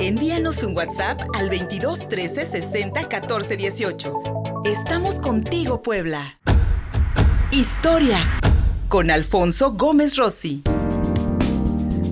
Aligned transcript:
Envíanos 0.00 0.62
un 0.62 0.76
WhatsApp 0.76 1.20
al 1.34 1.50
22 1.50 2.08
13 2.08 2.46
60 2.46 3.08
14 3.08 3.56
18. 3.56 4.14
Estamos 4.64 5.18
contigo, 5.18 5.82
Puebla. 5.82 6.38
Historia 7.50 8.18
con 8.88 9.10
Alfonso 9.10 9.72
Gómez 9.72 10.16
Rossi. 10.16 10.62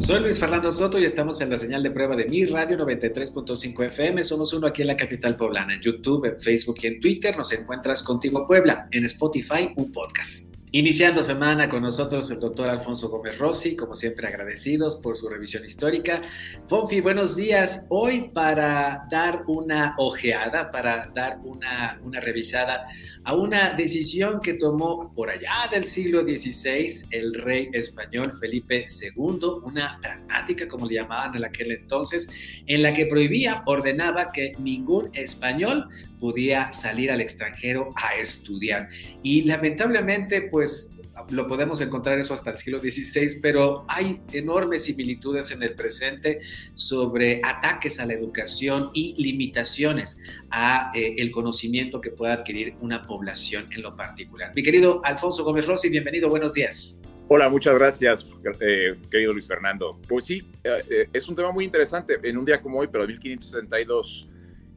Soy 0.01 0.21
Luis 0.21 0.41
Fernando 0.41 0.73
Soto 0.73 0.99
y 0.99 1.05
estamos 1.05 1.41
en 1.41 1.51
la 1.51 1.59
señal 1.59 1.85
de 1.85 1.93
prueba 1.93 2.17
de 2.17 2.27
Mi 2.27 2.45
Radio 2.47 2.77
93.5 2.77 3.85
FM. 3.85 4.25
Somos 4.25 4.53
uno 4.53 4.67
aquí 4.67 4.83
en 4.83 4.89
la 4.89 4.97
capital 4.97 5.37
poblana, 5.37 5.75
en 5.75 5.81
YouTube, 5.81 6.25
en 6.25 6.41
Facebook 6.41 6.79
y 6.83 6.89
en 6.89 7.01
Twitter. 7.01 7.37
Nos 7.37 7.53
encuentras 7.53 8.03
contigo 8.03 8.49
Puebla, 8.49 8.89
en 8.91 9.05
Spotify, 9.05 9.73
un 9.77 9.93
podcast. 9.93 10.56
Iniciando 10.73 11.23
semana 11.23 11.69
con 11.69 11.81
nosotros 11.81 12.29
el 12.33 12.41
doctor 12.41 12.69
Alfonso 12.69 13.09
Gómez 13.09 13.39
Rossi, 13.39 13.77
como 13.77 13.95
siempre 13.95 14.27
agradecidos 14.27 14.97
por 14.97 15.17
su 15.17 15.29
revisión 15.29 15.65
histórica. 15.65 16.23
Fonfi, 16.67 17.01
buenos 17.01 17.37
días. 17.37 17.87
Hoy 17.89 18.31
para 18.35 19.07
dar 19.09 19.45
una 19.47 19.95
ojeada, 19.97 20.73
para 20.73 21.07
dar 21.15 21.39
una, 21.45 22.01
una 22.03 22.19
revisada 22.19 22.85
a 23.23 23.35
una 23.35 23.75
decisión 23.75 24.41
que 24.41 24.55
tomó 24.55 25.13
por 25.15 25.31
allá 25.31 25.69
del 25.71 25.85
siglo 25.85 26.23
XVI 26.23 27.07
el 27.11 27.35
rey 27.35 27.71
español 27.73 28.33
Felipe 28.41 28.89
II, 28.89 29.39
una 29.63 30.01
pragmática, 30.03 30.67
como 30.67 30.87
le 30.87 30.95
llamaban 30.95 31.37
en 31.37 31.45
aquel 31.45 31.71
entonces, 31.71 32.29
en 32.67 32.83
la 32.83 32.93
que 32.93 33.07
prohibía, 33.07 33.63
ordenaba 33.67 34.33
que 34.33 34.55
ningún 34.59 35.11
español 35.13 35.89
podía 36.21 36.73
salir 36.73 37.11
al 37.11 37.21
extranjero 37.21 37.93
a 37.97 38.15
estudiar. 38.15 38.89
Y 39.23 39.43
lamentablemente, 39.43 40.43
pues 40.57 40.91
lo 41.29 41.47
podemos 41.47 41.83
encontrar 41.83 42.19
eso 42.19 42.33
hasta 42.33 42.51
el 42.51 42.57
siglo 42.57 42.79
XVI, 42.79 43.41
pero 43.43 43.85
hay 43.89 44.23
enormes 44.33 44.85
similitudes 44.85 45.51
en 45.51 45.63
el 45.63 45.75
presente 45.75 46.41
sobre 46.73 47.43
ataques 47.45 48.01
a 48.01 48.07
la 48.07 48.15
educación 48.15 48.89
y 48.95 49.15
limitaciones 49.23 50.19
a 50.51 50.93
eh, 50.95 51.17
el 51.19 51.31
conocimiento 51.31 52.01
que 52.01 52.09
pueda 52.09 52.33
adquirir 52.33 52.75
una 52.81 53.03
población 53.03 53.69
en 53.71 53.83
lo 53.83 53.95
particular. 53.95 54.53
Mi 54.57 54.63
querido 54.63 55.03
Alfonso 55.05 55.45
Gómez 55.45 55.67
Rossi, 55.67 55.91
bienvenido, 55.91 56.31
buenos 56.31 56.55
días. 56.55 57.03
Hola, 57.29 57.51
muchas 57.51 57.75
gracias, 57.75 58.27
eh, 58.61 58.95
querido 59.11 59.35
Luis 59.35 59.47
Fernando. 59.47 60.01
Pues 60.09 60.25
sí, 60.25 60.43
eh, 60.65 61.07
es 61.13 61.29
un 61.29 61.37
tema 61.37 61.53
muy 61.53 61.67
interesante. 61.67 62.19
En 62.23 62.39
un 62.39 62.47
día 62.47 62.63
como 62.63 62.79
hoy, 62.79 62.89
pero 62.91 63.05
en 63.05 63.11
1562, 63.11 64.27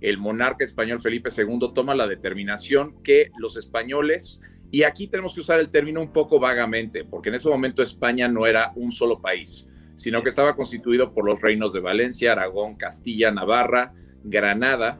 el 0.01 0.17
monarca 0.17 0.65
español 0.65 0.99
Felipe 0.99 1.29
II 1.29 1.71
toma 1.73 1.95
la 1.95 2.05
determinación 2.05 3.01
que 3.01 3.31
los 3.37 3.55
españoles 3.55 4.41
y 4.71 4.83
aquí 4.83 5.07
tenemos 5.07 5.33
que 5.33 5.39
usar 5.39 5.59
el 5.59 5.69
término 5.69 6.01
un 6.01 6.13
poco 6.13 6.39
vagamente, 6.39 7.03
porque 7.03 7.29
en 7.29 7.35
ese 7.35 7.49
momento 7.49 7.81
España 7.81 8.27
no 8.27 8.45
era 8.45 8.71
un 8.75 8.91
solo 8.91 9.19
país, 9.19 9.67
sino 9.95 10.21
que 10.21 10.29
estaba 10.29 10.55
constituido 10.55 11.13
por 11.13 11.25
los 11.25 11.41
reinos 11.41 11.73
de 11.73 11.79
Valencia, 11.79 12.31
Aragón, 12.31 12.75
Castilla, 12.75 13.31
Navarra, 13.31 13.93
Granada, 14.23 14.97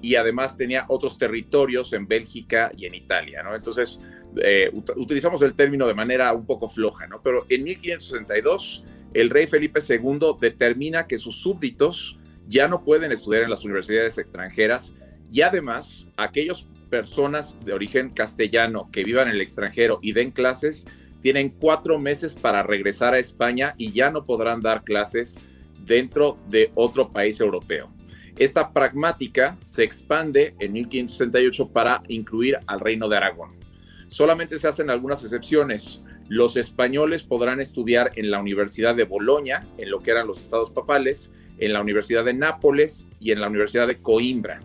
y 0.00 0.16
además 0.16 0.56
tenía 0.56 0.84
otros 0.88 1.16
territorios 1.16 1.92
en 1.92 2.06
Bélgica 2.06 2.70
y 2.76 2.86
en 2.86 2.94
Italia, 2.94 3.42
¿no? 3.42 3.54
Entonces, 3.54 4.00
eh, 4.42 4.70
utilizamos 4.96 5.40
el 5.42 5.54
término 5.54 5.86
de 5.86 5.94
manera 5.94 6.32
un 6.32 6.44
poco 6.44 6.68
floja, 6.68 7.06
¿no? 7.06 7.22
Pero 7.22 7.46
en 7.48 7.64
1562, 7.64 8.84
el 9.14 9.30
rey 9.30 9.46
Felipe 9.46 9.80
II 9.86 10.36
determina 10.40 11.06
que 11.06 11.16
sus 11.16 11.40
súbditos 11.40 12.18
ya 12.48 12.68
no 12.68 12.84
pueden 12.84 13.12
estudiar 13.12 13.44
en 13.44 13.50
las 13.50 13.64
universidades 13.64 14.18
extranjeras 14.18 14.94
y 15.30 15.40
además 15.40 16.06
aquellos 16.16 16.68
personas 16.94 17.58
de 17.64 17.72
origen 17.72 18.10
castellano 18.10 18.88
que 18.92 19.02
vivan 19.02 19.26
en 19.26 19.34
el 19.34 19.40
extranjero 19.40 19.98
y 20.00 20.12
den 20.12 20.30
clases, 20.30 20.86
tienen 21.22 21.50
cuatro 21.50 21.98
meses 21.98 22.36
para 22.36 22.62
regresar 22.62 23.14
a 23.14 23.18
España 23.18 23.74
y 23.76 23.90
ya 23.90 24.10
no 24.10 24.24
podrán 24.24 24.60
dar 24.60 24.84
clases 24.84 25.40
dentro 25.84 26.38
de 26.48 26.70
otro 26.76 27.10
país 27.10 27.40
europeo. 27.40 27.92
Esta 28.38 28.72
pragmática 28.72 29.58
se 29.64 29.82
expande 29.82 30.54
en 30.60 30.72
1568 30.74 31.68
para 31.70 32.00
incluir 32.06 32.60
al 32.68 32.78
Reino 32.78 33.08
de 33.08 33.16
Aragón. 33.16 33.58
Solamente 34.06 34.60
se 34.60 34.68
hacen 34.68 34.88
algunas 34.88 35.24
excepciones. 35.24 36.00
Los 36.28 36.56
españoles 36.56 37.24
podrán 37.24 37.60
estudiar 37.60 38.12
en 38.14 38.30
la 38.30 38.38
Universidad 38.38 38.94
de 38.94 39.02
Boloña, 39.02 39.66
en 39.78 39.90
lo 39.90 40.00
que 40.00 40.12
eran 40.12 40.28
los 40.28 40.38
estados 40.38 40.70
papales, 40.70 41.32
en 41.58 41.72
la 41.72 41.80
Universidad 41.80 42.24
de 42.24 42.34
Nápoles 42.34 43.08
y 43.18 43.32
en 43.32 43.40
la 43.40 43.48
Universidad 43.48 43.88
de 43.88 44.00
Coimbra 44.00 44.60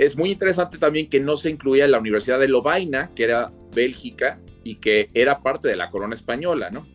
es 0.00 0.16
muy 0.16 0.30
interesante 0.30 0.78
también 0.78 1.10
que 1.10 1.20
no 1.20 1.36
se 1.36 1.50
incluía 1.50 1.86
la 1.86 1.98
Universidad 1.98 2.40
de 2.40 2.48
Lovaina, 2.48 3.10
que 3.14 3.24
era 3.24 3.52
Bélgica 3.74 4.40
y 4.64 4.76
que 4.76 5.10
era 5.12 5.40
parte 5.40 5.68
de 5.68 5.76
la 5.76 5.90
corona 5.90 6.14
española, 6.14 6.70
¿no? 6.70 6.86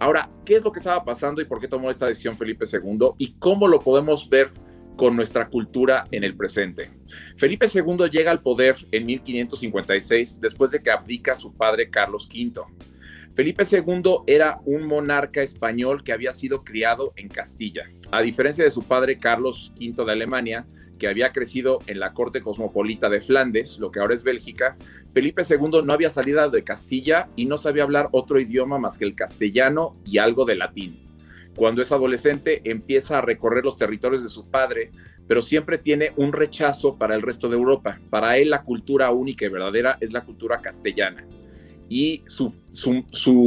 Ahora, 0.00 0.28
¿qué 0.44 0.56
es 0.56 0.64
lo 0.64 0.72
que 0.72 0.80
estaba 0.80 1.04
pasando 1.04 1.40
y 1.40 1.44
por 1.44 1.60
qué 1.60 1.68
tomó 1.68 1.88
esta 1.88 2.06
decisión 2.06 2.36
Felipe 2.36 2.64
II 2.70 3.10
y 3.16 3.34
cómo 3.34 3.68
lo 3.68 3.78
podemos 3.78 4.28
ver 4.28 4.50
con 4.96 5.14
nuestra 5.14 5.48
cultura 5.48 6.02
en 6.10 6.24
el 6.24 6.36
presente? 6.36 6.90
Felipe 7.36 7.68
II 7.72 8.10
llega 8.10 8.32
al 8.32 8.42
poder 8.42 8.74
en 8.90 9.06
1556 9.06 10.40
después 10.40 10.72
de 10.72 10.80
que 10.80 10.90
abdica 10.90 11.36
su 11.36 11.54
padre 11.54 11.90
Carlos 11.90 12.28
V. 12.28 12.60
Felipe 13.36 13.62
II 13.70 14.22
era 14.26 14.58
un 14.64 14.84
monarca 14.88 15.42
español 15.42 16.02
que 16.02 16.12
había 16.12 16.32
sido 16.32 16.64
criado 16.64 17.12
en 17.14 17.28
Castilla. 17.28 17.84
A 18.10 18.20
diferencia 18.20 18.64
de 18.64 18.72
su 18.72 18.82
padre 18.82 19.20
Carlos 19.20 19.72
V 19.76 20.04
de 20.04 20.10
Alemania, 20.10 20.66
que 20.98 21.08
había 21.08 21.32
crecido 21.32 21.78
en 21.86 22.00
la 22.00 22.12
corte 22.12 22.42
cosmopolita 22.42 23.08
de 23.08 23.20
Flandes, 23.20 23.78
lo 23.78 23.90
que 23.90 24.00
ahora 24.00 24.14
es 24.14 24.22
Bélgica, 24.22 24.76
Felipe 25.14 25.42
II 25.48 25.82
no 25.84 25.92
había 25.92 26.10
salido 26.10 26.50
de 26.50 26.62
Castilla 26.62 27.28
y 27.36 27.46
no 27.46 27.56
sabía 27.56 27.82
hablar 27.82 28.08
otro 28.12 28.38
idioma 28.38 28.78
más 28.78 28.98
que 28.98 29.04
el 29.04 29.14
castellano 29.14 29.96
y 30.04 30.18
algo 30.18 30.44
de 30.44 30.56
latín. 30.56 31.00
Cuando 31.56 31.82
es 31.82 31.90
adolescente 31.90 32.60
empieza 32.64 33.18
a 33.18 33.20
recorrer 33.20 33.64
los 33.64 33.76
territorios 33.76 34.22
de 34.22 34.28
su 34.28 34.48
padre, 34.48 34.92
pero 35.26 35.42
siempre 35.42 35.76
tiene 35.78 36.12
un 36.16 36.32
rechazo 36.32 36.96
para 36.96 37.14
el 37.14 37.22
resto 37.22 37.48
de 37.48 37.56
Europa. 37.56 37.98
Para 38.10 38.36
él 38.36 38.50
la 38.50 38.62
cultura 38.62 39.10
única 39.10 39.44
y 39.44 39.48
verdadera 39.48 39.98
es 40.00 40.12
la 40.12 40.24
cultura 40.24 40.60
castellana. 40.60 41.26
Y 41.88 42.22
su, 42.26 42.54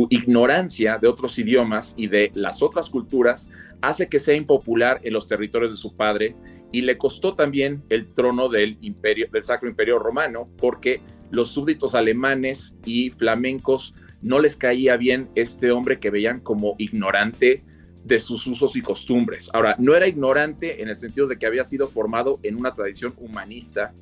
ignorancia 0.10 0.98
de 0.98 1.08
otros 1.08 1.38
idiomas 1.40 1.94
y 1.96 2.08
de 2.08 2.32
las 2.34 2.62
otras 2.62 2.90
culturas 2.90 3.50
hace 3.82 4.10
que 4.10 4.20
sea 4.20 4.36
impopular 4.36 5.00
en 5.04 5.14
los 5.14 5.28
territorios 5.28 5.72
de 5.72 5.78
su 5.78 5.96
padre 5.96 6.36
y 6.72 6.82
le 6.82 6.98
costó 6.98 7.36
también 7.36 7.84
el 7.90 8.08
trono 8.14 8.50
del 8.50 8.78
imperio 8.82 9.28
del 9.32 9.44
Sacro 9.44 9.70
Imperio 9.70 10.00
Romano 10.00 10.50
porque 10.58 11.02
los 11.30 11.50
súbditos 11.50 11.96
alemanes 11.96 12.74
y 12.86 13.10
flamencos 13.10 13.96
no 14.22 14.40
les 14.40 14.56
caía 14.56 14.98
bien 14.98 15.30
este 15.36 15.72
hombre 15.72 16.00
que 16.00 16.10
veían 16.10 16.40
como 16.40 16.76
ignorante 16.78 17.64
de 18.04 18.20
sus 18.20 18.46
usos 18.48 18.76
y 18.76 18.82
costumbres. 18.82 19.50
Ahora, 19.54 19.76
no 19.78 19.96
era 19.96 20.08
ignorante 20.08 20.82
en 20.82 20.90
el 20.90 20.96
sentido 20.96 21.28
de 21.28 21.38
que 21.38 21.46
había 21.46 21.64
sido 21.64 21.88
formado 21.88 22.40
en 22.44 22.56
una 22.56 22.74
tradición 22.74 23.14
humanista, 23.18 23.94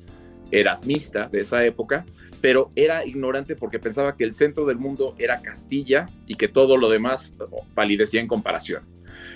erasmista 0.50 1.28
de 1.28 1.40
esa 1.40 1.64
época, 1.64 2.04
pero 2.40 2.72
era 2.74 3.04
ignorante 3.04 3.56
porque 3.56 3.78
pensaba 3.78 4.16
que 4.16 4.24
el 4.24 4.34
centro 4.34 4.64
del 4.64 4.78
mundo 4.78 5.14
era 5.18 5.42
Castilla 5.42 6.08
y 6.26 6.36
que 6.36 6.48
todo 6.48 6.76
lo 6.76 6.88
demás 6.88 7.38
palidecía 7.74 8.20
en 8.20 8.26
comparación. 8.26 8.82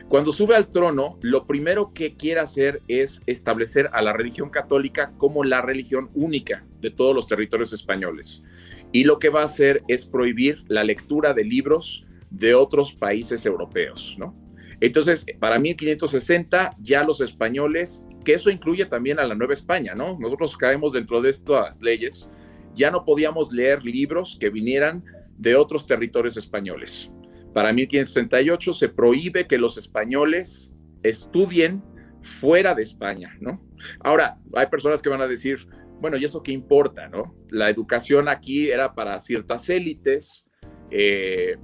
Cuando 0.09 0.33
sube 0.33 0.55
al 0.57 0.71
trono, 0.71 1.19
lo 1.23 1.45
primero 1.45 1.91
que 1.95 2.15
quiere 2.15 2.41
hacer 2.41 2.83
es 2.89 3.23
establecer 3.27 3.91
a 3.93 4.03
la 4.03 4.13
religión 4.13 4.51
católica 4.51 5.13
como 5.19 5.45
la 5.45 5.61
religión 5.61 6.11
única 6.15 6.65
de 6.81 6.91
todos 6.91 7.15
los 7.15 7.27
territorios 7.27 7.73
españoles. 7.73 8.45
Y 8.93 9.05
lo 9.05 9.19
que 9.19 9.29
va 9.29 9.43
a 9.43 9.47
hacer 9.47 9.83
es 9.89 10.07
prohibir 10.07 10.63
la 10.69 10.85
lectura 10.85 11.35
de 11.35 11.45
libros 11.45 12.07
de 12.31 12.55
otros 12.55 12.93
países 12.93 13.45
europeos, 13.47 14.15
¿no? 14.19 14.35
Entonces, 14.81 15.25
para 15.39 15.59
1560 15.59 16.77
ya 16.81 17.05
los 17.05 17.21
españoles, 17.21 18.05
que 18.25 18.35
eso 18.35 18.51
incluye 18.51 18.87
también 18.87 19.19
a 19.19 19.27
la 19.27 19.35
Nueva 19.35 19.55
España, 19.55 19.95
¿no? 19.95 20.19
Nosotros 20.19 20.57
caemos 20.57 20.93
dentro 20.93 21.23
de 21.23 21.31
estas 21.31 21.81
leyes, 21.81 22.29
ya 22.75 22.91
no 22.91 23.05
podíamos 23.05 23.53
leer 23.53 23.85
libros 23.85 24.37
que 24.39 24.51
vinieran 24.51 25.05
de 25.39 25.57
otros 25.57 25.87
territorios 25.87 26.37
españoles. 26.37 27.11
Para 27.55 27.73
1568 27.73 28.75
se 28.75 28.89
prohíbe 28.89 29.47
que 29.47 29.59
los 29.59 29.79
españoles 29.79 30.75
estudien 31.03 31.83
fuera 32.23 32.75
de 32.75 32.83
España, 32.83 33.37
¿no? 33.41 33.63
Ahora, 34.01 34.39
hay 34.55 34.67
personas 34.67 35.01
que 35.01 35.09
van 35.09 35.21
a 35.21 35.29
decir, 35.29 35.67
bueno, 36.01 36.17
¿y 36.17 36.25
eso 36.25 36.43
qué 36.43 36.53
importa, 36.53 37.09
no? 37.09 37.35
La 37.51 37.71
educación 37.71 38.29
aquí 38.29 38.71
era 38.71 38.95
para 38.95 39.21
ciertas 39.21 39.69
élites, 39.69 40.45
eh, 40.91 41.57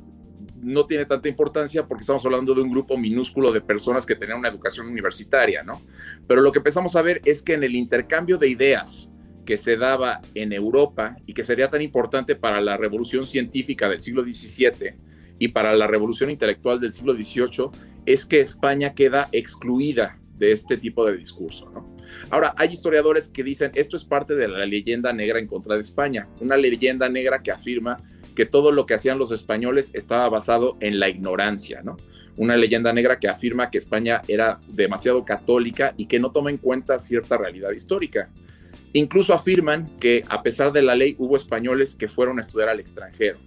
no 0.63 0.87
tiene 0.87 1.07
tanta 1.07 1.29
importancia 1.29 1.87
porque 1.87 2.03
estamos 2.03 2.25
hablando 2.25 2.55
de 2.55 2.63
un 2.63 2.71
grupo 2.71 2.97
minúsculo 2.97 3.53
de 3.53 3.61
personas 3.61 4.07
que 4.07 4.15
tenían 4.15 4.39
una 4.39 4.49
educación 4.49 4.87
universitaria, 4.87 5.63
¿no? 5.63 5.83
Pero 6.29 6.41
lo 6.41 6.53
que 6.53 6.59
empezamos 6.59 6.95
a 6.97 7.03
ver 7.03 7.21
es 7.25 7.43
que 7.43 7.55
en 7.55 7.65
el 7.65 7.75
intercambio 7.75 8.39
de 8.39 8.49
ideas 8.49 9.11
que 9.45 9.57
se 9.57 9.77
daba 9.77 10.21
en 10.35 10.53
Europa 10.53 11.17
y 11.27 11.35
que 11.35 11.43
sería 11.43 11.69
tan 11.69 11.83
importante 11.83 12.37
para 12.37 12.61
la 12.61 12.77
revolución 12.77 13.27
científica 13.27 13.89
del 13.89 14.01
siglo 14.01 14.23
XVII, 14.23 14.95
y 15.41 15.49
para 15.49 15.75
la 15.75 15.89
revolución 15.89 16.31
intelectual 16.31 16.79
del 16.79 16.93
siglo 16.93 17.15
XVIII 17.15 17.71
es 18.07 18.25
que 18.25 18.41
España 18.41 18.95
queda 18.95 19.29
excluida 19.33 20.17
de 20.39 20.53
este 20.53 20.77
tipo 20.77 21.05
de 21.05 21.17
discurso. 21.17 21.69
Ahora, 22.31 22.55
hay 22.57 22.71
historiadores 22.71 23.29
que 23.29 23.43
dicen 23.43 23.73
esto 23.75 23.97
es 23.97 24.05
parte 24.05 24.37
de 24.37 24.47
la 24.47 24.65
leyenda 24.67 25.13
negra 25.13 25.41
en 25.41 25.49
contra 25.49 25.75
de 25.75 25.83
España, 25.83 26.29
una 26.41 26.57
leyenda 26.57 27.09
negra 27.09 27.43
que 27.43 27.51
afirma 27.51 27.97
que 28.37 28.47
todo 28.47 28.71
lo 28.71 28.87
que 28.87 28.95
hacían 28.95 29.19
los 29.19 29.33
españoles 29.33 29.91
estaba 29.95 30.29
basado 30.29 30.77
en 30.81 31.01
la 31.01 31.09
ignorancia, 31.09 31.83
¿no? 31.83 31.97
una 32.37 32.57
leyenda 32.57 32.93
negra 32.93 33.19
que 33.19 33.29
afirma 33.29 33.71
que 33.71 33.79
España 33.79 34.23
era 34.29 34.61
demasiado 34.69 35.25
católica 35.25 35.95
y 35.97 36.07
que 36.07 36.19
no 36.19 36.33
toma 36.33 36.51
en 36.51 36.57
cuenta 36.57 36.99
cierta 36.99 37.37
realidad 37.37 37.71
histórica. 37.73 38.31
Incluso 38.93 39.35
afirman 39.35 39.97
que 39.99 40.25
a 40.29 40.43
pesar 40.43 40.73
de 40.73 40.83
la 40.83 40.95
ley 40.95 41.17
hubo 41.19 41.37
españoles 41.37 41.95
que 41.95 42.09
fueron 42.09 42.39
a 42.39 42.41
estudiar 42.41 42.71
al 42.71 42.81
extranjero, 42.81 43.39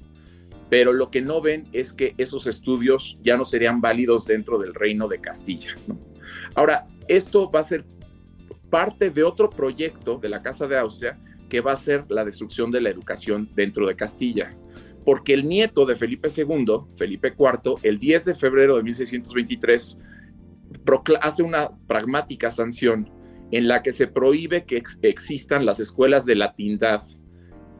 pero 0.74 0.92
lo 0.92 1.12
que 1.12 1.22
no 1.22 1.40
ven 1.40 1.68
es 1.72 1.94
que 1.94 2.16
esos 2.18 2.48
estudios 2.48 3.20
ya 3.22 3.38
no 3.38 3.46
serían 3.46 3.80
válidos 3.80 4.26
dentro 4.26 4.58
del 4.58 4.74
reino 4.74 5.08
de 5.08 5.22
Castilla. 5.22 5.76
Ahora, 6.56 6.88
esto 7.08 7.52
va 7.52 7.60
a 7.60 7.64
ser 7.64 7.86
parte 8.72 9.12
de 9.12 9.24
otro 9.24 9.52
proyecto 9.52 10.18
de 10.18 10.30
la 10.30 10.42
Casa 10.42 10.66
de 10.66 10.80
Austria 10.80 11.20
que 11.48 11.62
va 11.62 11.74
a 11.74 11.78
ser 11.78 12.06
la 12.10 12.26
destrucción 12.26 12.72
de 12.72 12.82
la 12.82 12.90
educación 12.90 13.48
dentro 13.54 13.86
de 13.86 13.96
Castilla. 13.96 14.50
Porque 15.06 15.36
el 15.36 15.48
nieto 15.48 15.86
de 15.86 15.96
Felipe 15.96 16.30
II, 16.36 16.66
Felipe 16.98 17.36
IV, 17.38 17.76
el 17.84 18.00
10 18.00 18.26
de 18.26 18.34
febrero 18.34 18.76
de 18.76 18.82
1623, 18.82 20.00
hace 21.22 21.44
una 21.44 21.70
pragmática 21.86 22.50
sanción 22.50 23.12
en 23.52 23.68
la 23.68 23.84
que 23.84 23.92
se 23.92 24.08
prohíbe 24.08 24.66
que 24.66 24.82
existan 25.04 25.68
las 25.68 25.80
escuelas 25.80 26.26
de 26.26 26.34
latindad 26.34 27.04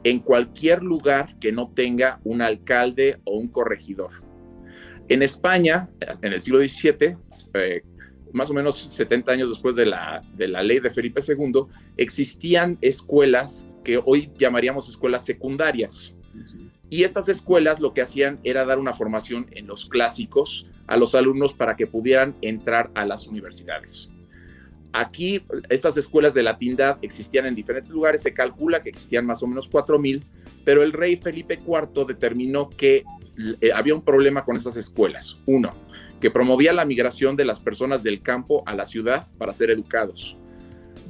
en 0.04 0.20
cualquier 0.20 0.84
lugar 0.84 1.38
que 1.40 1.52
no 1.52 1.72
tenga 1.74 2.20
un 2.24 2.42
alcalde 2.42 3.20
o 3.24 3.38
un 3.38 3.48
corregidor. 3.48 4.12
En 5.10 5.22
España, 5.22 5.90
en 6.22 6.34
el 6.34 6.42
siglo 6.42 6.60
XVII, 6.60 7.18
eh, 7.54 7.82
más 8.32 8.50
o 8.50 8.54
menos 8.54 8.88
70 8.90 9.32
años 9.32 9.50
después 9.50 9.76
de 9.76 9.86
la, 9.86 10.24
de 10.36 10.48
la 10.48 10.64
ley 10.64 10.80
de 10.80 10.90
Felipe 10.90 11.22
II, 11.26 11.66
existían 11.98 12.78
escuelas 12.82 13.70
que 13.84 14.02
hoy 14.04 14.32
llamaríamos 14.38 14.90
escuelas 14.90 15.26
secundarias. 15.26 16.14
Y 16.90 17.04
estas 17.04 17.30
escuelas 17.30 17.80
lo 17.80 17.94
que 17.94 18.02
hacían 18.02 18.40
era 18.44 18.66
dar 18.66 18.80
una 18.80 18.94
formación 18.94 19.48
en 19.52 19.68
los 19.68 19.88
clásicos 19.88 20.68
a 20.88 20.98
los 20.98 21.16
alumnos 21.16 21.54
para 21.54 21.76
que 21.76 21.88
pudieran 21.88 22.36
entrar 22.42 22.92
a 22.96 23.06
las 23.06 23.28
universidades. 23.28 24.13
Aquí 24.94 25.44
estas 25.70 25.98
escuelas 25.98 26.36
de 26.36 26.44
latindad 26.44 26.98
existían 27.02 27.48
en 27.48 27.56
diferentes 27.56 27.92
lugares, 27.92 28.22
se 28.22 28.34
calcula 28.34 28.84
que 28.84 28.90
existían 28.90 29.26
más 29.26 29.42
o 29.42 29.48
menos 29.48 29.70
4.000, 29.70 30.22
pero 30.64 30.84
el 30.84 30.94
rey 30.94 31.18
Felipe 31.18 31.60
IV 31.66 32.06
determinó 32.06 32.70
que 32.70 33.04
eh, 33.60 33.72
había 33.74 33.96
un 33.96 34.04
problema 34.04 34.46
con 34.46 34.56
esas 34.56 34.78
escuelas. 34.78 35.40
Uno, 35.48 35.74
que 36.22 36.30
promovía 36.30 36.74
la 36.74 36.86
migración 36.86 37.36
de 37.36 37.46
las 37.46 37.60
personas 37.60 38.04
del 38.04 38.22
campo 38.22 38.62
a 38.68 38.76
la 38.76 38.86
ciudad 38.86 39.28
para 39.40 39.54
ser 39.54 39.72
educados. 39.72 40.38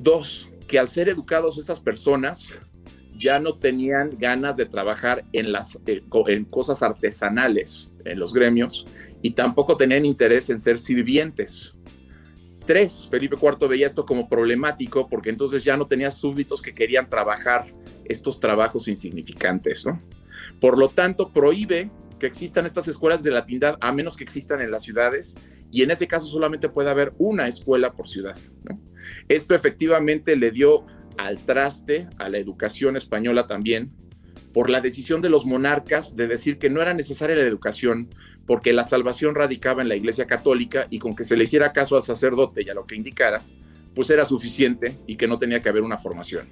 Dos, 0.01 0.49
que 0.67 0.79
al 0.79 0.87
ser 0.87 1.09
educados 1.09 1.57
estas 1.57 1.81
personas 1.81 2.57
ya 3.17 3.37
no 3.39 3.53
tenían 3.53 4.11
ganas 4.17 4.57
de 4.57 4.65
trabajar 4.65 5.25
en, 5.33 5.51
las, 5.51 5.77
eh, 5.85 6.01
en 6.27 6.45
cosas 6.45 6.81
artesanales, 6.81 7.91
en 8.05 8.17
los 8.17 8.33
gremios, 8.33 8.85
y 9.21 9.31
tampoco 9.31 9.77
tenían 9.77 10.05
interés 10.05 10.49
en 10.49 10.59
ser 10.59 10.79
sirvientes. 10.79 11.75
Tres, 12.65 13.07
Felipe 13.11 13.35
IV 13.35 13.67
veía 13.67 13.87
esto 13.87 14.05
como 14.05 14.29
problemático 14.29 15.07
porque 15.09 15.29
entonces 15.29 15.63
ya 15.63 15.75
no 15.75 15.85
tenía 15.85 16.11
súbditos 16.11 16.61
que 16.61 16.73
querían 16.73 17.09
trabajar 17.09 17.65
estos 18.05 18.39
trabajos 18.39 18.87
insignificantes, 18.87 19.85
¿no? 19.85 20.01
Por 20.61 20.77
lo 20.77 20.89
tanto, 20.89 21.31
prohíbe 21.31 21.89
que 22.19 22.27
existan 22.27 22.65
estas 22.65 22.87
escuelas 22.87 23.21
de 23.21 23.31
latindad 23.31 23.77
a 23.81 23.91
menos 23.91 24.15
que 24.15 24.23
existan 24.23 24.61
en 24.61 24.71
las 24.71 24.83
ciudades 24.83 25.35
y 25.71 25.81
en 25.81 25.91
ese 25.91 26.07
caso 26.07 26.27
solamente 26.27 26.69
puede 26.69 26.89
haber 26.89 27.11
una 27.17 27.47
escuela 27.47 27.91
por 27.91 28.07
ciudad. 28.07 28.37
Esto 29.27 29.55
efectivamente 29.55 30.35
le 30.37 30.51
dio 30.51 30.85
al 31.17 31.39
traste 31.39 32.07
a 32.17 32.29
la 32.29 32.37
educación 32.37 32.95
española 32.95 33.45
también 33.45 33.91
por 34.53 34.69
la 34.69 34.81
decisión 34.81 35.21
de 35.21 35.29
los 35.29 35.45
monarcas 35.45 36.15
de 36.15 36.27
decir 36.27 36.59
que 36.59 36.69
no 36.69 36.81
era 36.81 36.93
necesaria 36.93 37.35
la 37.35 37.41
educación 37.41 38.07
porque 38.45 38.73
la 38.73 38.83
salvación 38.83 39.35
radicaba 39.35 39.81
en 39.81 39.89
la 39.89 39.95
Iglesia 39.95 40.25
Católica 40.25 40.87
y 40.89 40.99
con 40.99 41.15
que 41.15 41.23
se 41.23 41.37
le 41.37 41.45
hiciera 41.45 41.71
caso 41.71 41.95
al 41.95 42.03
sacerdote 42.03 42.63
y 42.63 42.69
a 42.69 42.73
lo 42.73 42.85
que 42.85 42.95
indicara, 42.95 43.41
pues 43.95 44.09
era 44.09 44.25
suficiente 44.25 44.97
y 45.07 45.15
que 45.15 45.27
no 45.27 45.37
tenía 45.37 45.59
que 45.61 45.69
haber 45.69 45.83
una 45.83 45.97
formación. 45.97 46.47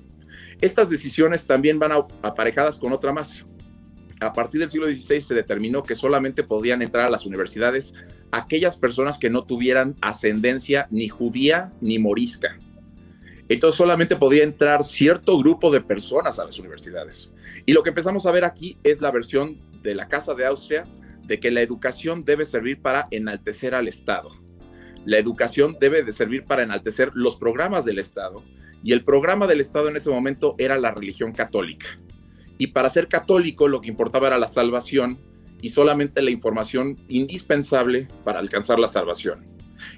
Estas 0.61 0.89
decisiones 0.89 1.47
también 1.47 1.79
van 1.79 1.91
aparejadas 2.21 2.77
con 2.77 2.93
otra 2.93 3.11
más. 3.11 3.45
A 4.19 4.31
partir 4.31 4.61
del 4.61 4.69
siglo 4.69 4.85
XVI 4.85 5.21
se 5.21 5.33
determinó 5.33 5.81
que 5.81 5.95
solamente 5.95 6.43
podían 6.43 6.81
entrar 6.83 7.07
a 7.07 7.11
las 7.11 7.25
universidades 7.25 7.93
aquellas 8.31 8.77
personas 8.77 9.17
que 9.17 9.31
no 9.31 9.43
tuvieran 9.43 9.95
ascendencia 10.01 10.87
ni 10.91 11.09
judía 11.09 11.73
ni 11.81 11.97
morisca. 11.97 12.59
Entonces 13.49 13.77
solamente 13.77 14.15
podía 14.15 14.43
entrar 14.43 14.83
cierto 14.83 15.37
grupo 15.39 15.71
de 15.71 15.81
personas 15.81 16.39
a 16.39 16.45
las 16.45 16.57
universidades. 16.59 17.33
Y 17.65 17.73
lo 17.73 17.83
que 17.83 17.89
empezamos 17.89 18.25
a 18.25 18.31
ver 18.31 18.45
aquí 18.45 18.77
es 18.83 19.01
la 19.01 19.11
versión 19.11 19.57
de 19.81 19.95
la 19.95 20.07
Casa 20.07 20.35
de 20.35 20.45
Austria 20.45 20.85
de 21.31 21.39
que 21.39 21.49
la 21.49 21.61
educación 21.61 22.25
debe 22.25 22.43
servir 22.43 22.81
para 22.81 23.07
enaltecer 23.09 23.73
al 23.73 23.87
Estado. 23.87 24.31
La 25.05 25.17
educación 25.17 25.77
debe 25.79 26.03
de 26.03 26.11
servir 26.11 26.43
para 26.43 26.61
enaltecer 26.61 27.11
los 27.13 27.37
programas 27.37 27.85
del 27.85 27.99
Estado 27.99 28.43
y 28.83 28.91
el 28.91 29.05
programa 29.05 29.47
del 29.47 29.61
Estado 29.61 29.87
en 29.87 29.95
ese 29.95 30.09
momento 30.09 30.55
era 30.57 30.77
la 30.77 30.91
religión 30.91 31.31
católica. 31.31 31.87
Y 32.57 32.67
para 32.67 32.89
ser 32.89 33.07
católico 33.07 33.69
lo 33.69 33.79
que 33.79 33.87
importaba 33.87 34.27
era 34.27 34.37
la 34.37 34.49
salvación 34.49 35.19
y 35.61 35.69
solamente 35.69 36.21
la 36.21 36.31
información 36.31 36.97
indispensable 37.07 38.09
para 38.25 38.39
alcanzar 38.39 38.77
la 38.77 38.89
salvación. 38.89 39.45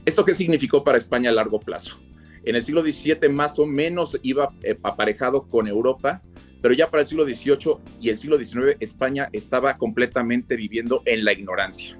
¿Esto 0.06 0.25
qué 0.25 0.35
significó 0.35 0.83
para 0.83 1.00
España 1.00 1.31
a 1.31 1.33
largo 1.33 1.59
plazo? 1.59 2.00
En 2.44 2.56
el 2.56 2.62
siglo 2.62 2.83
XVII 2.83 3.27
más 3.30 3.57
o 3.57 3.65
menos 3.65 4.19
iba 4.21 4.53
eh, 4.62 4.77
aparejado 4.83 5.50
con 5.50 5.68
Europa 5.68 6.21
pero 6.63 6.74
ya 6.74 6.88
para 6.88 7.01
el 7.01 7.07
siglo 7.07 7.25
XVIII 7.25 7.75
y 8.00 8.07
el 8.07 8.15
siglo 8.15 8.38
XIX 8.38 8.77
España 8.80 9.27
estaba 9.33 9.77
completamente 9.77 10.56
viviendo 10.56 11.04
en 11.04 11.25
la 11.25 11.33
ignorancia. 11.33 11.98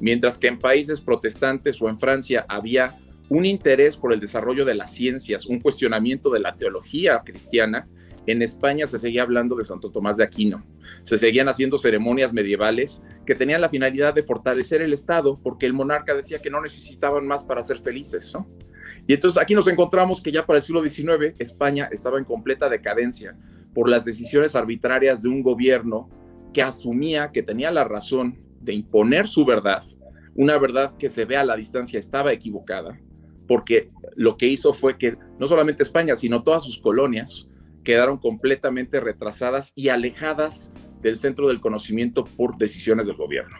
Mientras 0.00 0.36
que 0.36 0.48
en 0.48 0.58
países 0.58 1.00
protestantes 1.00 1.80
o 1.80 1.88
en 1.88 1.98
Francia 1.98 2.44
había 2.46 2.98
un 3.30 3.46
interés 3.46 3.96
por 3.96 4.12
el 4.12 4.20
desarrollo 4.20 4.66
de 4.66 4.74
las 4.74 4.92
ciencias, 4.92 5.46
un 5.46 5.60
cuestionamiento 5.60 6.28
de 6.28 6.40
la 6.40 6.54
teología 6.54 7.22
cristiana, 7.24 7.86
en 8.26 8.42
España 8.42 8.86
se 8.86 8.98
seguía 8.98 9.22
hablando 9.22 9.56
de 9.56 9.64
Santo 9.64 9.90
Tomás 9.90 10.18
de 10.18 10.24
Aquino. 10.24 10.62
Se 11.04 11.16
seguían 11.16 11.48
haciendo 11.48 11.78
ceremonias 11.78 12.34
medievales 12.34 13.02
que 13.24 13.34
tenían 13.34 13.62
la 13.62 13.70
finalidad 13.70 14.12
de 14.12 14.24
fortalecer 14.24 14.82
el 14.82 14.92
Estado 14.92 15.38
porque 15.42 15.64
el 15.64 15.72
monarca 15.72 16.14
decía 16.14 16.38
que 16.38 16.50
no 16.50 16.60
necesitaban 16.60 17.26
más 17.26 17.44
para 17.44 17.62
ser 17.62 17.78
felices. 17.78 18.34
Y 19.06 19.14
entonces 19.14 19.40
aquí 19.40 19.54
nos 19.54 19.68
encontramos 19.68 20.20
que 20.20 20.32
ya 20.32 20.44
para 20.44 20.58
el 20.58 20.62
siglo 20.62 20.86
XIX 20.86 21.40
España 21.40 21.88
estaba 21.90 22.18
en 22.18 22.24
completa 22.24 22.68
decadencia 22.68 23.34
por 23.74 23.88
las 23.88 24.04
decisiones 24.04 24.54
arbitrarias 24.54 25.22
de 25.22 25.28
un 25.28 25.42
gobierno 25.42 26.08
que 26.52 26.62
asumía 26.62 27.32
que 27.32 27.42
tenía 27.42 27.70
la 27.70 27.84
razón 27.84 28.38
de 28.60 28.74
imponer 28.74 29.28
su 29.28 29.44
verdad, 29.44 29.82
una 30.34 30.58
verdad 30.58 30.96
que 30.98 31.08
se 31.08 31.24
ve 31.24 31.36
a 31.36 31.44
la 31.44 31.56
distancia 31.56 31.98
estaba 31.98 32.32
equivocada, 32.32 32.98
porque 33.48 33.90
lo 34.16 34.36
que 34.36 34.46
hizo 34.46 34.72
fue 34.72 34.98
que 34.98 35.16
no 35.38 35.46
solamente 35.46 35.82
España, 35.82 36.16
sino 36.16 36.42
todas 36.42 36.64
sus 36.64 36.78
colonias 36.78 37.48
quedaron 37.84 38.18
completamente 38.18 39.00
retrasadas 39.00 39.72
y 39.74 39.88
alejadas 39.88 40.72
del 41.00 41.16
centro 41.16 41.48
del 41.48 41.60
conocimiento 41.60 42.24
por 42.24 42.56
decisiones 42.56 43.06
del 43.06 43.16
gobierno. 43.16 43.56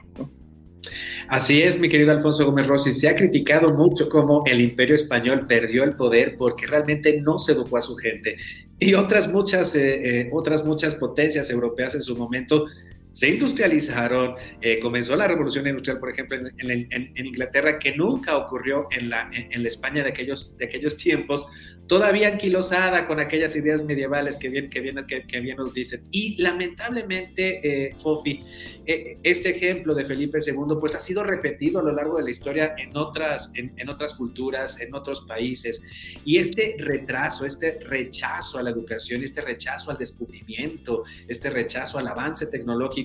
Así 1.28 1.62
es, 1.62 1.78
mi 1.78 1.88
querido 1.88 2.12
Alfonso 2.12 2.44
Gómez 2.44 2.66
Rossi. 2.66 2.92
Se 2.92 3.08
ha 3.08 3.14
criticado 3.14 3.74
mucho 3.74 4.08
cómo 4.08 4.42
el 4.46 4.60
imperio 4.60 4.94
español 4.94 5.46
perdió 5.46 5.84
el 5.84 5.94
poder 5.94 6.36
porque 6.36 6.66
realmente 6.66 7.20
no 7.20 7.38
se 7.38 7.52
educó 7.52 7.78
a 7.78 7.82
su 7.82 7.96
gente. 7.96 8.36
Y 8.84 8.94
otras 8.94 9.28
muchas, 9.28 9.76
eh, 9.76 10.22
eh, 10.22 10.30
otras 10.32 10.64
muchas 10.64 10.96
potencias 10.96 11.48
europeas 11.50 11.94
en 11.94 12.02
su 12.02 12.16
momento 12.16 12.66
se 13.12 13.28
industrializaron, 13.28 14.34
eh, 14.60 14.78
comenzó 14.80 15.14
la 15.16 15.28
revolución 15.28 15.66
industrial, 15.66 15.98
por 15.98 16.10
ejemplo, 16.10 16.38
en, 16.38 17.12
Inglaterra, 17.16 17.78
que 17.78 17.94
nunca 17.94 18.36
ocurrió 18.36 18.88
en 18.90 19.10
la, 19.10 19.30
España 19.64 20.02
de 20.02 20.08
aquellos, 20.08 20.56
de 20.56 20.64
aquellos 20.64 20.96
tiempos, 20.96 21.46
todavía 21.86 22.28
anquilosada 22.28 23.04
con 23.04 23.20
aquellas 23.20 23.54
ideas 23.56 23.84
medievales 23.84 24.36
que 24.36 24.48
bien, 24.48 24.70
que 24.70 24.80
bien, 24.80 24.96
que, 25.06 25.40
bien 25.40 25.56
nos 25.56 25.74
dicen. 25.74 26.02
Y 26.10 26.40
lamentablemente, 26.40 27.60
eh, 27.62 27.94
Fofi, 27.98 28.42
eh, 28.86 29.14
este 29.22 29.50
ejemplo 29.50 29.94
de 29.94 30.04
Felipe 30.04 30.38
II, 30.38 30.76
pues 30.80 30.94
ha 30.94 31.00
sido 31.00 31.22
repetido 31.22 31.80
a 31.80 31.82
lo 31.82 31.92
largo 31.92 32.16
de 32.16 32.24
la 32.24 32.30
historia 32.30 32.74
en 32.78 32.96
otras, 32.96 33.52
en, 33.54 33.88
otras 33.90 34.14
culturas, 34.14 34.80
en 34.80 34.94
otros 34.94 35.26
países. 35.28 35.82
Y 36.24 36.38
este 36.38 36.76
retraso, 36.78 37.44
este 37.44 37.78
rechazo 37.80 38.58
a 38.58 38.62
la 38.62 38.70
educación, 38.70 39.22
este 39.22 39.42
rechazo 39.42 39.90
al 39.90 39.98
descubrimiento, 39.98 41.04
este 41.28 41.50
rechazo 41.50 41.98
al 41.98 42.08
avance 42.08 42.46
tecnológico, 42.46 43.01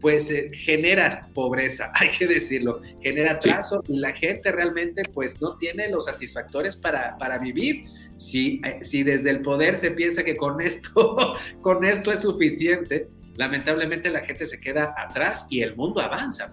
pues 0.00 0.30
eh, 0.30 0.50
genera 0.52 1.28
pobreza, 1.34 1.90
hay 1.94 2.10
que 2.10 2.26
decirlo, 2.26 2.80
genera 3.00 3.32
atraso 3.32 3.82
y 3.88 3.98
la 3.98 4.12
gente 4.12 4.52
realmente 4.52 5.02
pues 5.12 5.40
no 5.40 5.56
tiene 5.56 5.88
los 5.90 6.06
satisfactores 6.06 6.76
para, 6.76 7.16
para 7.18 7.38
vivir. 7.38 7.86
Si, 8.18 8.62
eh, 8.64 8.78
si 8.82 9.02
desde 9.02 9.28
el 9.28 9.42
poder 9.42 9.76
se 9.76 9.90
piensa 9.90 10.24
que 10.24 10.36
con 10.36 10.60
esto, 10.60 11.36
con 11.60 11.84
esto 11.84 12.12
es 12.12 12.20
suficiente, 12.20 13.08
lamentablemente 13.36 14.10
la 14.10 14.20
gente 14.20 14.46
se 14.46 14.58
queda 14.58 14.94
atrás 14.96 15.46
y 15.50 15.60
el 15.60 15.76
mundo 15.76 16.00
avanza, 16.00 16.50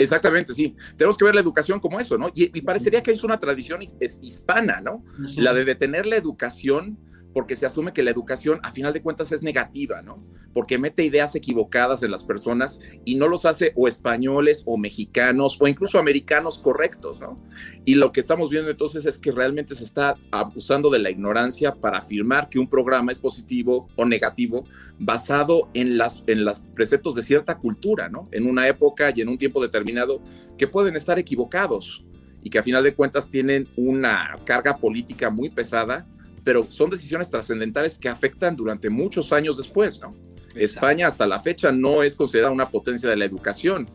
Exactamente, 0.00 0.52
sí. 0.52 0.76
Tenemos 0.96 1.18
que 1.18 1.24
ver 1.24 1.34
la 1.34 1.40
educación 1.40 1.80
como 1.80 1.98
eso, 1.98 2.16
¿no? 2.16 2.30
Y, 2.32 2.60
parecería 2.62 3.02
que 3.02 3.10
es 3.10 3.24
una 3.24 3.40
tradición 3.40 3.82
hispana, 3.82 4.80
¿no? 4.80 5.04
La 5.36 5.52
de 5.52 5.64
detener 5.64 6.06
la 6.06 6.14
educación 6.14 6.98
porque 7.34 7.56
se 7.56 7.66
asume 7.66 7.92
que 7.92 8.02
la 8.02 8.10
educación 8.10 8.60
a 8.62 8.70
final 8.70 8.92
de 8.92 9.02
cuentas 9.02 9.32
es 9.32 9.42
negativa, 9.42 10.02
¿no? 10.02 10.24
Porque 10.58 10.76
mete 10.76 11.04
ideas 11.04 11.36
equivocadas 11.36 12.02
en 12.02 12.10
las 12.10 12.24
personas 12.24 12.80
y 13.04 13.14
no 13.14 13.28
los 13.28 13.44
hace 13.44 13.72
o 13.76 13.86
españoles 13.86 14.64
o 14.66 14.76
mexicanos 14.76 15.56
o 15.60 15.68
incluso 15.68 16.00
americanos 16.00 16.58
correctos, 16.58 17.20
¿no? 17.20 17.40
Y 17.84 17.94
lo 17.94 18.10
que 18.10 18.18
estamos 18.18 18.50
viendo 18.50 18.68
entonces 18.68 19.06
es 19.06 19.18
que 19.18 19.30
realmente 19.30 19.76
se 19.76 19.84
está 19.84 20.16
abusando 20.32 20.90
de 20.90 20.98
la 20.98 21.10
ignorancia 21.10 21.76
para 21.76 21.98
afirmar 21.98 22.48
que 22.48 22.58
un 22.58 22.68
programa 22.68 23.12
es 23.12 23.20
positivo 23.20 23.88
o 23.94 24.04
negativo 24.04 24.64
basado 24.98 25.70
en 25.74 25.96
las 25.96 26.24
en 26.26 26.44
los 26.44 26.64
preceptos 26.74 27.14
de 27.14 27.22
cierta 27.22 27.58
cultura, 27.58 28.08
¿no? 28.08 28.28
En 28.32 28.44
una 28.44 28.66
época 28.66 29.12
y 29.14 29.20
en 29.20 29.28
un 29.28 29.38
tiempo 29.38 29.62
determinado 29.62 30.20
que 30.56 30.66
pueden 30.66 30.96
estar 30.96 31.20
equivocados 31.20 32.04
y 32.42 32.50
que 32.50 32.58
a 32.58 32.64
final 32.64 32.82
de 32.82 32.96
cuentas 32.96 33.30
tienen 33.30 33.68
una 33.76 34.34
carga 34.44 34.78
política 34.78 35.30
muy 35.30 35.50
pesada 35.50 36.08
pero 36.42 36.64
son 36.70 36.88
decisiones 36.88 37.30
trascendentales 37.30 37.98
que 37.98 38.08
afectan 38.08 38.56
durante 38.56 38.88
muchos 38.88 39.34
años 39.34 39.58
después, 39.58 40.00
¿no? 40.00 40.10
España 40.58 41.06
hasta 41.06 41.26
la 41.26 41.40
fecha 41.40 41.72
no 41.72 42.02
es 42.02 42.14
considerada 42.14 42.52
una 42.52 42.68
potencia 42.68 43.08
de 43.08 43.16
la 43.16 43.24
educación, 43.24 43.88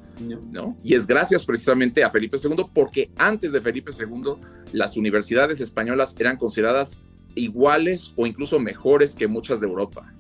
no. 0.51 0.77
Y 0.84 0.96
es 0.96 1.08
gracias 1.08 1.46
precisamente 1.46 2.03
a 2.03 2.10
Felipe 2.10 2.38
II, 2.41 2.65
porque 2.74 3.12
antes 3.17 3.51
de 3.51 3.62
Felipe 3.62 3.91
II 3.98 4.36
las 4.72 4.98
universidades 4.98 5.60
españolas 5.62 6.15
eran 6.17 6.38
consideradas 6.38 7.00
iguales 7.36 8.13
o 8.15 8.27
incluso 8.27 8.60
mejores 8.60 9.15
que 9.15 9.27
muchas 9.27 9.62
de 9.62 9.67
Europa. 9.67 10.13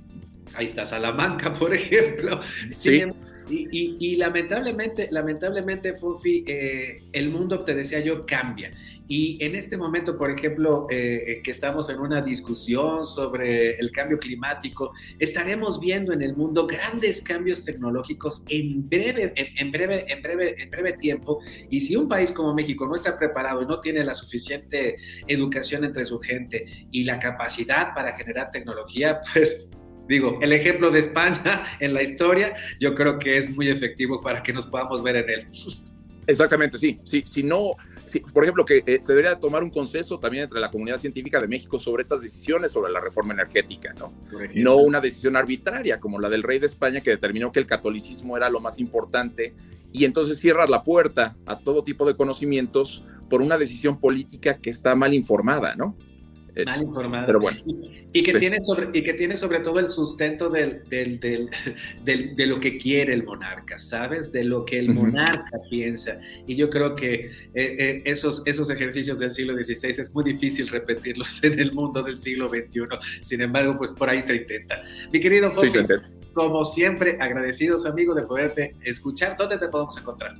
Ahí 0.55 0.65
está 0.65 0.85
Salamanca, 0.85 1.53
por 1.53 1.73
ejemplo. 1.73 2.39
Sí. 2.71 3.03
Y, 3.49 4.15
lamentablemente, 4.15 5.07
lamentablemente, 5.11 5.95
Fufi, 5.95 6.43
eh, 6.47 7.01
el 7.13 7.29
mundo, 7.29 7.63
te 7.63 7.75
decía 7.75 7.99
yo, 7.99 8.25
cambia. 8.25 8.71
Y 9.07 9.37
en 9.43 9.55
este 9.55 9.75
momento, 9.75 10.17
por 10.17 10.31
ejemplo, 10.31 10.87
eh, 10.89 11.41
que 11.43 11.51
estamos 11.51 11.89
en 11.89 11.99
una 11.99 12.21
discusión 12.21 13.05
sobre 13.05 13.75
el 13.77 13.91
cambio 13.91 14.17
climático, 14.17 14.93
estaremos 15.19 15.79
viendo 15.79 16.13
en 16.13 16.21
el 16.21 16.35
mundo 16.35 16.65
grandes 16.65 17.21
cambios 17.21 17.65
tecnológicos 17.65 18.43
en 18.47 18.87
breve, 18.87 19.33
en, 19.35 19.71
breve, 19.71 20.05
en 20.07 20.21
breve, 20.21 20.55
en 20.61 20.69
breve 20.69 20.93
tiempo. 20.93 21.41
Y 21.69 21.81
si 21.81 21.95
un 21.95 22.07
país 22.07 22.31
como 22.31 22.53
México 22.53 22.87
no 22.87 22.95
está 22.95 23.17
preparado 23.17 23.61
y 23.61 23.65
no 23.65 23.81
tiene 23.81 24.03
la 24.05 24.13
suficiente 24.13 24.95
educación 25.27 25.83
entre 25.83 26.05
su 26.05 26.19
gente 26.19 26.65
y 26.91 27.03
la 27.03 27.19
capacidad 27.19 27.93
para 27.93 28.13
generar 28.13 28.51
tecnología, 28.51 29.19
pues 29.33 29.67
digo, 30.13 30.39
el 30.41 30.53
ejemplo 30.53 30.91
de 30.91 30.99
España 30.99 31.63
en 31.79 31.93
la 31.93 32.03
historia, 32.03 32.53
yo 32.79 32.93
creo 32.95 33.19
que 33.19 33.37
es 33.37 33.49
muy 33.49 33.69
efectivo 33.69 34.21
para 34.21 34.41
que 34.41 34.53
nos 34.53 34.67
podamos 34.67 35.03
ver 35.03 35.17
en 35.17 35.29
él. 35.29 35.47
Exactamente, 36.27 36.77
sí. 36.77 36.95
sí 37.03 37.21
si 37.25 37.43
no, 37.43 37.71
por 38.33 38.43
ejemplo, 38.43 38.63
que 38.63 38.81
eh, 38.85 38.99
se 39.01 39.11
debería 39.11 39.37
tomar 39.37 39.61
un 39.61 39.69
consenso 39.69 40.19
también 40.19 40.43
entre 40.43 40.59
la 40.59 40.71
comunidad 40.71 40.97
científica 40.97 41.41
de 41.41 41.49
México 41.49 41.77
sobre 41.77 42.01
estas 42.01 42.21
decisiones 42.21 42.71
sobre 42.71 42.93
la 42.93 43.01
reforma 43.01 43.33
energética, 43.33 43.93
¿no? 43.93 44.13
No 44.55 44.77
una 44.77 45.01
decisión 45.01 45.35
arbitraria 45.35 45.99
como 45.99 46.21
la 46.21 46.29
del 46.29 46.43
rey 46.43 46.59
de 46.59 46.67
España 46.67 47.01
que 47.01 47.09
determinó 47.09 47.51
que 47.51 47.59
el 47.59 47.65
catolicismo 47.65 48.37
era 48.37 48.49
lo 48.49 48.61
más 48.61 48.79
importante 48.79 49.53
y 49.91 50.05
entonces 50.05 50.39
cierra 50.39 50.65
la 50.65 50.83
puerta 50.83 51.35
a 51.45 51.59
todo 51.59 51.83
tipo 51.83 52.05
de 52.05 52.15
conocimientos 52.15 53.03
por 53.29 53.41
una 53.41 53.57
decisión 53.57 53.99
política 53.99 54.59
que 54.59 54.69
está 54.69 54.95
mal 54.95 55.13
informada, 55.13 55.75
¿no? 55.75 55.97
Eh, 56.55 56.65
mal 56.65 56.83
informada. 56.83 57.25
Pero 57.25 57.39
bueno. 57.39 57.57
Y 58.13 58.21
que, 58.21 58.33
tiene 58.33 58.61
sobre, 58.61 58.97
y 58.97 59.03
que 59.03 59.13
tiene 59.13 59.35
sobre 59.35 59.59
todo 59.59 59.79
el 59.79 59.89
sustento 59.89 60.49
del, 60.49 60.83
del, 60.87 61.19
del, 61.19 62.35
de 62.35 62.47
lo 62.47 62.59
que 62.59 62.77
quiere 62.77 63.13
el 63.13 63.23
monarca, 63.23 63.79
¿sabes? 63.79 64.31
De 64.31 64.43
lo 64.43 64.63
que 64.63 64.77
el 64.77 64.93
monarca 64.93 65.59
piensa. 65.69 66.19
Y 66.45 66.55
yo 66.55 66.69
creo 66.69 66.93
que 66.93 67.13
eh, 67.15 67.31
eh, 67.55 68.01
esos, 68.05 68.43
esos 68.45 68.69
ejercicios 68.69 69.17
del 69.17 69.33
siglo 69.33 69.55
XVI 69.55 69.89
es 69.89 70.13
muy 70.13 70.23
difícil 70.23 70.67
repetirlos 70.67 71.43
en 71.43 71.59
el 71.59 71.73
mundo 71.73 72.03
del 72.03 72.19
siglo 72.19 72.49
XXI. 72.49 72.81
Sin 73.21 73.41
embargo, 73.41 73.75
pues 73.77 73.91
por 73.91 74.09
ahí 74.09 74.21
se 74.21 74.35
intenta. 74.35 74.83
Mi 75.11 75.19
querido 75.19 75.51
Fox, 75.51 75.73
como 76.33 76.65
siempre, 76.65 77.17
agradecidos, 77.19 77.85
amigo, 77.85 78.13
de 78.13 78.23
poderte 78.23 78.75
escuchar. 78.83 79.37
¿Dónde 79.37 79.57
te 79.57 79.69
podemos 79.69 79.97
encontrar? 79.97 80.35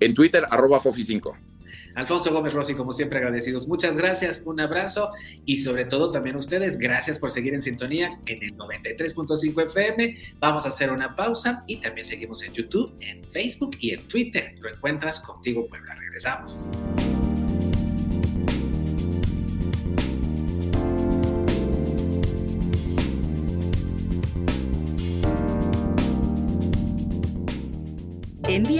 En 0.00 0.14
Twitter, 0.14 0.44
arroba 0.50 0.80
Fofi5. 0.80 1.53
Alfonso 1.94 2.32
Gómez 2.32 2.52
Rossi, 2.52 2.74
como 2.74 2.92
siempre, 2.92 3.18
agradecidos. 3.18 3.68
Muchas 3.68 3.96
gracias, 3.96 4.42
un 4.44 4.60
abrazo 4.60 5.10
y 5.44 5.62
sobre 5.62 5.84
todo 5.84 6.10
también 6.10 6.36
a 6.36 6.38
ustedes, 6.38 6.78
gracias 6.78 7.18
por 7.18 7.30
seguir 7.30 7.54
en 7.54 7.62
sintonía 7.62 8.18
en 8.26 8.42
el 8.42 8.56
93.5 8.56 9.66
FM. 9.66 10.18
Vamos 10.38 10.66
a 10.66 10.68
hacer 10.68 10.90
una 10.90 11.14
pausa 11.14 11.64
y 11.66 11.76
también 11.76 12.06
seguimos 12.06 12.42
en 12.42 12.52
YouTube, 12.52 12.94
en 13.00 13.22
Facebook 13.24 13.76
y 13.80 13.90
en 13.90 14.02
Twitter. 14.08 14.54
Lo 14.60 14.68
encuentras 14.68 15.20
contigo, 15.20 15.66
Puebla. 15.66 15.94
Regresamos. 15.94 16.68